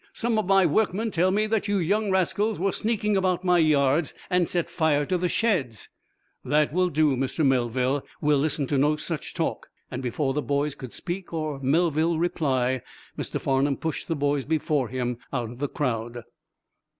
[0.13, 4.15] Some of my workmen tell me that you young rascals were sneaking about my yards
[4.31, 5.89] and set fire to the sheds."
[6.43, 7.45] "That will do, Mr.
[7.45, 8.03] Melville.
[8.19, 12.81] We'll listen to no such talk," and before the boys could speak or Melville reply
[13.15, 13.39] Mr.
[13.39, 16.23] Farnum pushed the boys before him out of the crowd.